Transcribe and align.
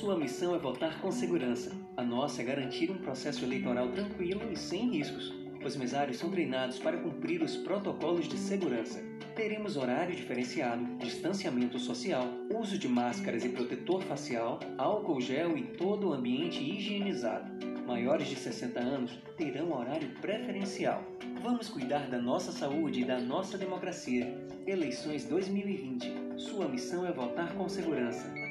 Sua 0.00 0.14
missão 0.14 0.54
é 0.54 0.58
votar 0.58 1.00
com 1.00 1.10
segurança. 1.10 1.72
A 1.96 2.04
nossa 2.04 2.42
é 2.42 2.44
garantir 2.44 2.90
um 2.90 2.98
processo 2.98 3.42
eleitoral 3.46 3.88
tranquilo 3.88 4.42
e 4.52 4.54
sem 4.54 4.90
riscos. 4.90 5.34
Os 5.64 5.74
mesários 5.74 6.18
são 6.18 6.30
treinados 6.30 6.78
para 6.78 6.98
cumprir 6.98 7.40
os 7.40 7.56
protocolos 7.56 8.28
de 8.28 8.36
segurança. 8.36 9.02
Teremos 9.34 9.74
horário 9.74 10.14
diferenciado, 10.14 10.84
distanciamento 10.96 11.78
social, 11.78 12.28
uso 12.54 12.76
de 12.76 12.86
máscaras 12.86 13.42
e 13.42 13.48
protetor 13.48 14.02
facial, 14.02 14.60
álcool 14.76 15.18
gel 15.18 15.56
e 15.56 15.62
todo 15.62 16.10
o 16.10 16.12
ambiente 16.12 16.62
higienizado. 16.62 17.50
Maiores 17.86 18.28
de 18.28 18.36
60 18.36 18.78
anos 18.78 19.18
terão 19.38 19.72
horário 19.72 20.10
preferencial. 20.20 21.02
Vamos 21.42 21.70
cuidar 21.70 22.10
da 22.10 22.18
nossa 22.18 22.52
saúde 22.52 23.00
e 23.00 23.04
da 23.04 23.18
nossa 23.18 23.56
democracia. 23.56 24.30
Eleições 24.66 25.24
2020. 25.24 26.12
Sua 26.36 26.68
missão 26.68 27.06
é 27.06 27.12
votar 27.12 27.54
com 27.54 27.66
segurança. 27.66 28.45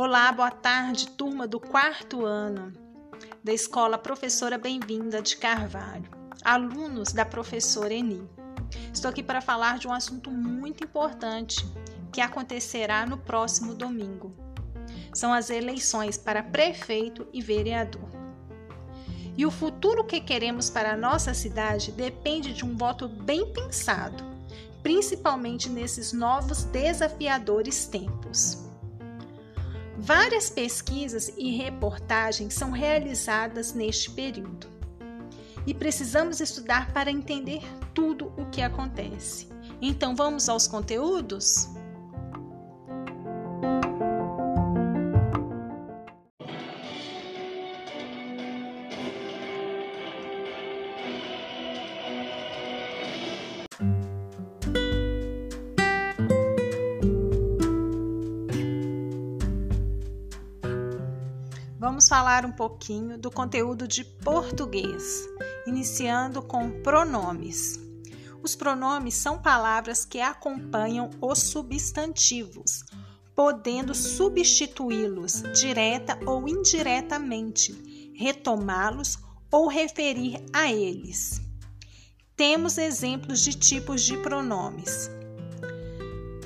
Olá, 0.00 0.30
boa 0.30 0.52
tarde, 0.52 1.08
turma 1.08 1.44
do 1.44 1.58
quarto 1.58 2.24
ano 2.24 2.72
da 3.42 3.52
Escola 3.52 3.98
Professora 3.98 4.56
Bem-vinda 4.56 5.20
de 5.20 5.36
Carvalho, 5.36 6.08
alunos 6.44 7.12
da 7.12 7.24
professora 7.24 7.92
Eni. 7.92 8.22
Estou 8.94 9.10
aqui 9.10 9.24
para 9.24 9.40
falar 9.40 9.76
de 9.80 9.88
um 9.88 9.92
assunto 9.92 10.30
muito 10.30 10.84
importante 10.84 11.66
que 12.12 12.20
acontecerá 12.20 13.04
no 13.06 13.18
próximo 13.18 13.74
domingo. 13.74 14.32
São 15.12 15.32
as 15.32 15.50
eleições 15.50 16.16
para 16.16 16.44
prefeito 16.44 17.26
e 17.32 17.42
vereador. 17.42 18.08
E 19.36 19.44
o 19.44 19.50
futuro 19.50 20.04
que 20.04 20.20
queremos 20.20 20.70
para 20.70 20.92
a 20.92 20.96
nossa 20.96 21.34
cidade 21.34 21.90
depende 21.90 22.54
de 22.54 22.64
um 22.64 22.76
voto 22.76 23.08
bem 23.08 23.52
pensado, 23.52 24.22
principalmente 24.80 25.68
nesses 25.68 26.12
novos 26.12 26.62
desafiadores 26.62 27.84
tempos. 27.86 28.67
Várias 30.00 30.48
pesquisas 30.48 31.32
e 31.36 31.50
reportagens 31.50 32.54
são 32.54 32.70
realizadas 32.70 33.74
neste 33.74 34.08
período. 34.12 34.68
E 35.66 35.74
precisamos 35.74 36.40
estudar 36.40 36.92
para 36.92 37.10
entender 37.10 37.62
tudo 37.92 38.32
o 38.38 38.46
que 38.46 38.62
acontece. 38.62 39.48
Então 39.82 40.14
vamos 40.14 40.48
aos 40.48 40.68
conteúdos? 40.68 41.68
Falar 62.08 62.46
um 62.46 62.52
pouquinho 62.52 63.18
do 63.18 63.30
conteúdo 63.30 63.86
de 63.86 64.02
português, 64.02 65.28
iniciando 65.66 66.40
com 66.40 66.70
pronomes. 66.80 67.78
Os 68.42 68.56
pronomes 68.56 69.14
são 69.14 69.42
palavras 69.42 70.06
que 70.06 70.18
acompanham 70.18 71.10
os 71.20 71.38
substantivos, 71.38 72.82
podendo 73.34 73.94
substituí-los 73.94 75.42
direta 75.52 76.18
ou 76.24 76.48
indiretamente, 76.48 78.12
retomá-los 78.16 79.18
ou 79.52 79.68
referir 79.68 80.42
a 80.50 80.72
eles. 80.72 81.42
Temos 82.34 82.78
exemplos 82.78 83.42
de 83.42 83.52
tipos 83.52 84.00
de 84.00 84.16
pronomes: 84.16 85.10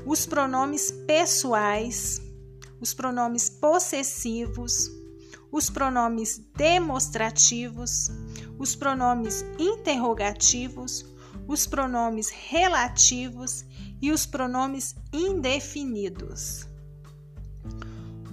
os 0.05 0.27
pronomes 0.27 0.91
pessoais, 1.07 2.21
os 2.81 2.93
pronomes 2.93 3.49
possessivos, 3.49 5.02
os 5.53 5.69
pronomes 5.69 6.41
demonstrativos, 6.57 8.11
os 8.59 8.75
pronomes 8.75 9.45
interrogativos, 9.59 11.05
os 11.47 11.67
pronomes 11.67 12.31
relativos 12.31 13.65
e 14.01 14.11
os 14.11 14.25
pronomes 14.25 14.95
indefinidos. 15.13 16.67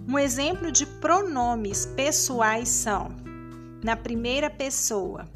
Um 0.07 0.18
exemplo 0.18 0.72
de 0.72 0.85
pronomes 0.85 1.85
pessoais 1.85 2.69
são: 2.69 3.09
na 3.84 3.97
primeira 3.97 4.50
pessoa, 4.50 5.30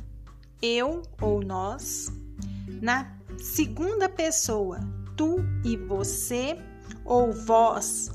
eu 0.62 1.02
ou 1.22 1.44
nós, 1.44 2.10
na 2.82 3.14
segunda 3.38 4.08
pessoa, 4.08 4.80
tu 5.18 5.36
e 5.66 5.76
você, 5.76 6.58
ou 7.04 7.34
vós 7.34 8.10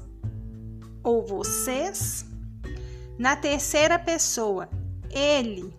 ou 1.02 1.24
vocês 1.24 2.27
na 3.18 3.36
terceira 3.36 3.98
pessoa, 3.98 4.68
ele, 5.10 5.74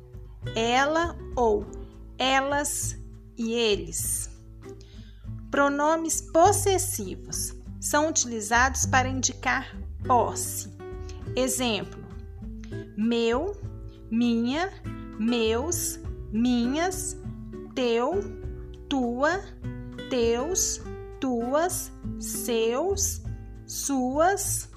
ela 0.56 1.18
ou 1.36 1.66
elas 2.18 2.98
e 3.38 3.54
eles. 3.54 4.30
Pronomes 5.50 6.22
possessivos 6.22 7.56
são 7.80 8.10
utilizados 8.10 8.86
para 8.86 9.08
indicar 9.08 9.76
posse. 10.06 10.70
Exemplo: 11.36 12.04
meu, 12.98 13.56
minha, 14.12 14.72
meus, 15.18 16.00
minhas, 16.32 17.18
teu, 17.74 18.22
tua, 18.90 19.42
teus, 20.10 20.82
tuas, 21.20 21.92
seus, 22.20 23.24
suas, 23.66 24.70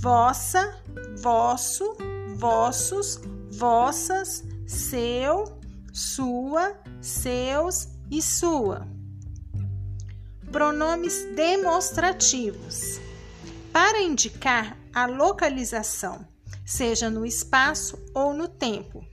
vossa, 0.00 0.82
vosso, 1.18 1.94
vossos, 2.36 3.20
vossas, 3.50 4.42
seu, 4.66 5.44
sua, 5.92 6.74
seus 7.02 7.88
e 8.10 8.22
sua. 8.22 8.88
Pronomes 10.50 11.26
demonstrativos 11.36 12.98
para 13.72 14.00
indicar 14.00 14.76
a 14.94 15.04
localização, 15.04 16.26
seja 16.64 17.10
no 17.10 17.26
espaço 17.26 17.98
ou 18.14 18.32
no 18.32 18.48
tempo. 18.48 19.04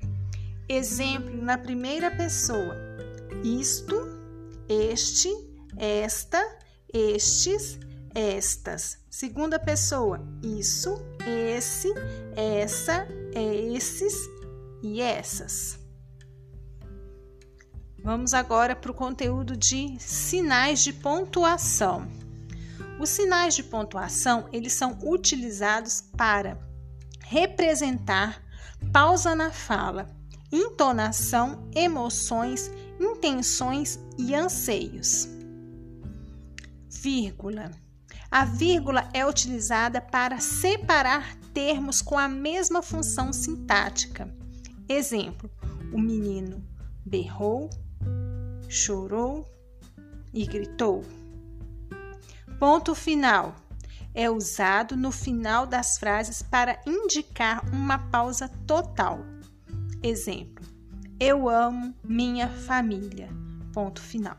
Exemplo 0.70 1.36
na 1.44 1.58
primeira 1.58 2.10
pessoa: 2.10 2.76
isto, 3.44 3.94
este, 4.70 5.30
esta, 5.78 6.42
estes, 6.94 7.78
estas. 8.18 8.98
Segunda 9.12 9.60
pessoa, 9.60 10.20
isso, 10.42 11.00
esse, 11.24 11.94
essa, 12.36 13.08
esses 13.32 14.16
e 14.82 15.00
essas. 15.00 15.80
Vamos 18.04 18.34
agora 18.34 18.76
para 18.76 18.90
o 18.90 18.96
conteúdo 18.96 19.56
de 19.56 19.98
sinais 20.00 20.84
de 20.84 20.94
pontuação. 20.94 22.08
Os 23.00 23.10
sinais 23.10 23.54
de 23.54 23.62
pontuação, 23.62 24.50
eles 24.52 24.74
são 24.74 24.98
utilizados 25.04 26.02
para 26.18 26.58
representar 27.24 28.42
pausa 28.92 29.36
na 29.36 29.52
fala, 29.52 30.10
entonação, 30.52 31.70
emoções, 31.76 32.72
intenções 33.00 34.00
e 34.18 34.34
anseios. 34.34 35.28
Vírgula 36.90 37.72
a 38.30 38.44
vírgula 38.44 39.10
é 39.14 39.26
utilizada 39.26 40.02
para 40.02 40.40
separar 40.40 41.36
termos 41.54 42.02
com 42.02 42.18
a 42.18 42.28
mesma 42.28 42.82
função 42.82 43.32
sintática. 43.32 44.30
Exemplo: 44.88 45.50
o 45.94 46.00
menino 46.00 46.64
berrou, 47.06 47.70
chorou 48.68 49.46
e 50.34 50.46
gritou. 50.46 51.04
Ponto 52.60 52.94
final 52.94 53.56
é 54.14 54.30
usado 54.30 54.98
no 54.98 55.12
final 55.12 55.66
das 55.66 55.98
frases 55.98 56.42
para 56.42 56.82
indicar 56.86 57.64
uma 57.74 57.98
pausa 57.98 58.50
total. 58.66 59.20
Exemplo: 60.04 60.66
Eu 61.20 61.48
amo 61.48 61.96
minha 62.04 62.50
família. 62.50 63.30
Ponto 63.74 64.02
final. 64.02 64.38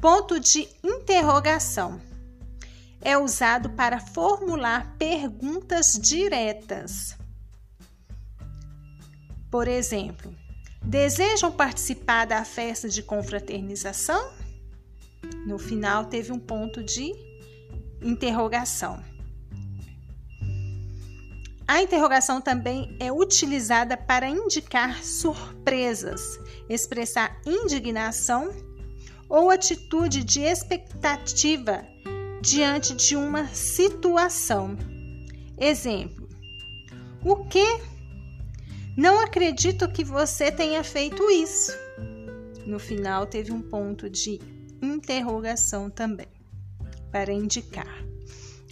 Ponto 0.00 0.40
de 0.40 0.68
interrogação 0.82 2.00
é 3.06 3.16
usado 3.16 3.70
para 3.70 4.00
formular 4.00 4.96
perguntas 4.98 5.92
diretas. 5.92 7.16
Por 9.48 9.68
exemplo, 9.68 10.34
desejam 10.82 11.52
participar 11.52 12.24
da 12.24 12.44
festa 12.44 12.88
de 12.88 13.04
confraternização? 13.04 14.32
No 15.46 15.56
final 15.56 16.06
teve 16.06 16.32
um 16.32 16.38
ponto 16.40 16.82
de 16.82 17.14
interrogação. 18.02 19.00
A 21.68 21.80
interrogação 21.80 22.40
também 22.40 22.96
é 22.98 23.12
utilizada 23.12 23.96
para 23.96 24.28
indicar 24.28 25.04
surpresas, 25.04 26.40
expressar 26.68 27.40
indignação 27.46 28.50
ou 29.28 29.48
atitude 29.48 30.24
de 30.24 30.40
expectativa 30.40 31.86
diante 32.46 32.94
de 32.94 33.16
uma 33.16 33.48
situação. 33.48 34.76
Exemplo: 35.58 36.28
O 37.24 37.44
que? 37.44 37.80
Não 38.96 39.18
acredito 39.18 39.90
que 39.90 40.04
você 40.04 40.52
tenha 40.52 40.82
feito 40.84 41.28
isso. 41.28 41.72
No 42.64 42.78
final, 42.78 43.26
teve 43.26 43.52
um 43.52 43.60
ponto 43.60 44.08
de 44.08 44.40
interrogação 44.80 45.90
também, 45.90 46.28
para 47.10 47.32
indicar 47.32 48.04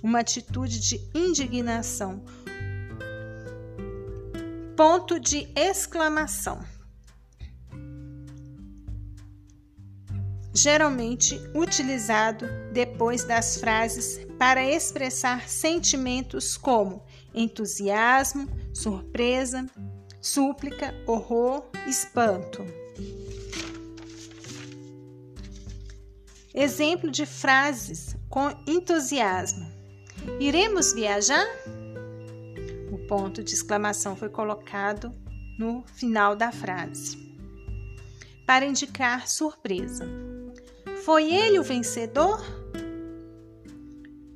uma 0.02 0.20
atitude 0.20 0.78
de 0.78 1.00
indignação. 1.12 2.22
Ponto 4.76 5.18
de 5.18 5.48
exclamação. 5.56 6.60
Geralmente 10.54 11.40
utilizado 11.52 12.46
depois 12.72 13.24
das 13.24 13.58
frases 13.58 14.24
para 14.38 14.64
expressar 14.64 15.48
sentimentos 15.48 16.56
como 16.56 17.04
entusiasmo, 17.34 18.48
surpresa, 18.72 19.66
súplica, 20.20 20.94
horror, 21.08 21.68
espanto. 21.88 22.64
Exemplo 26.54 27.10
de 27.10 27.26
frases 27.26 28.16
com 28.30 28.48
entusiasmo: 28.64 29.66
Iremos 30.38 30.92
viajar? 30.92 31.44
O 32.92 32.98
ponto 33.08 33.42
de 33.42 33.52
exclamação 33.52 34.14
foi 34.14 34.28
colocado 34.28 35.10
no 35.58 35.82
final 35.96 36.36
da 36.36 36.52
frase 36.52 37.24
para 38.46 38.66
indicar 38.66 39.26
surpresa. 39.26 40.23
Foi 41.04 41.30
ele 41.30 41.58
o 41.58 41.62
vencedor? 41.62 42.42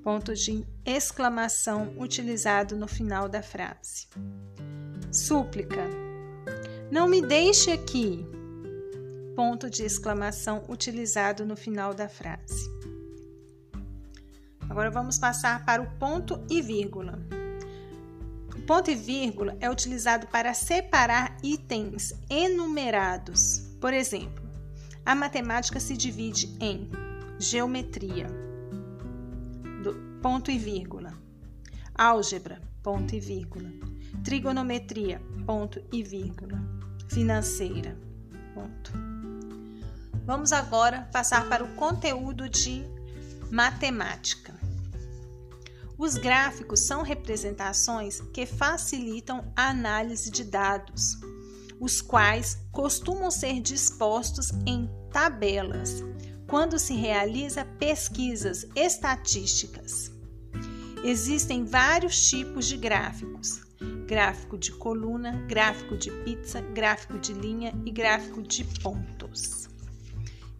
Ponto 0.04 0.34
de 0.34 0.66
exclamação 0.84 1.94
utilizado 1.96 2.76
no 2.76 2.86
final 2.86 3.26
da 3.26 3.42
frase. 3.42 4.06
Súplica. 5.10 5.82
Não 6.90 7.08
me 7.08 7.22
deixe 7.22 7.72
aqui 7.72 8.22
ponto 9.34 9.70
de 9.70 9.82
exclamação 9.82 10.62
utilizado 10.68 11.46
no 11.46 11.56
final 11.56 11.94
da 11.94 12.06
frase. 12.06 12.70
Agora 14.68 14.90
vamos 14.90 15.16
passar 15.16 15.64
para 15.64 15.80
o 15.80 15.90
ponto 15.98 16.38
e 16.50 16.60
vírgula. 16.60 17.18
O 18.54 18.60
ponto 18.66 18.90
e 18.90 18.94
vírgula 18.94 19.56
é 19.58 19.70
utilizado 19.70 20.26
para 20.26 20.52
separar 20.52 21.34
itens 21.42 22.12
enumerados. 22.28 23.60
Por 23.80 23.94
exemplo, 23.94 24.47
a 25.08 25.14
matemática 25.14 25.80
se 25.80 25.96
divide 25.96 26.54
em 26.60 26.90
geometria, 27.38 28.26
ponto 30.20 30.50
e 30.50 30.58
vírgula, 30.58 31.14
álgebra, 31.94 32.60
ponto 32.82 33.16
e 33.16 33.18
vírgula, 33.18 33.70
trigonometria, 34.22 35.18
ponto 35.46 35.82
e 35.90 36.02
vírgula, 36.02 36.62
financeira, 37.08 37.98
ponto. 38.52 38.92
Vamos 40.26 40.52
agora 40.52 41.08
passar 41.10 41.48
para 41.48 41.64
o 41.64 41.74
conteúdo 41.74 42.46
de 42.46 42.84
matemática. 43.50 44.52
Os 45.96 46.18
gráficos 46.18 46.80
são 46.80 47.00
representações 47.00 48.20
que 48.34 48.44
facilitam 48.44 49.50
a 49.56 49.70
análise 49.70 50.30
de 50.30 50.44
dados, 50.44 51.16
os 51.80 52.02
quais 52.02 52.58
costumam 52.70 53.30
ser 53.30 53.58
dispostos 53.62 54.50
em 54.66 54.97
tabelas 55.10 56.02
quando 56.46 56.78
se 56.78 56.94
realiza 56.94 57.64
pesquisas 57.64 58.66
estatísticas. 58.74 60.10
Existem 61.04 61.64
vários 61.64 62.28
tipos 62.28 62.66
de 62.66 62.76
gráficos: 62.76 63.60
gráfico 64.06 64.58
de 64.58 64.72
coluna, 64.72 65.32
gráfico 65.46 65.96
de 65.96 66.10
pizza, 66.24 66.60
gráfico 66.60 67.18
de 67.18 67.32
linha 67.34 67.72
e 67.84 67.90
gráfico 67.90 68.42
de 68.42 68.64
pontos. 68.82 69.68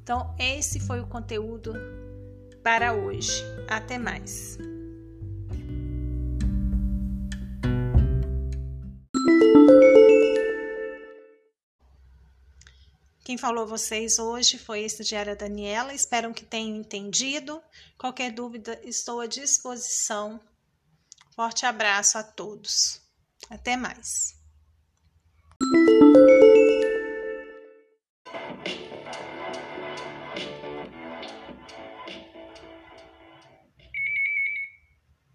Então, 0.03 0.35
esse 0.39 0.81
foi 0.81 1.01
o 1.01 1.07
conteúdo 1.07 1.75
para 2.63 2.95
hoje. 2.95 3.43
Até 3.69 3.99
mais. 3.99 4.59
Quem 13.29 13.37
falou 13.37 13.65
a 13.65 13.67
vocês 13.67 14.19
hoje 14.19 14.57
foi 14.57 14.79
a 14.85 14.87
estagiária 14.87 15.37
Daniela. 15.37 15.93
Espero 15.93 16.33
que 16.33 16.47
tenham 16.47 16.75
entendido. 16.75 17.63
Qualquer 17.99 18.33
dúvida, 18.33 18.81
estou 18.83 19.21
à 19.21 19.27
disposição. 19.27 20.41
Forte 21.37 21.67
abraço 21.67 22.17
a 22.17 22.23
todos. 22.23 23.03
Até 23.51 23.77
mais. 23.77 24.35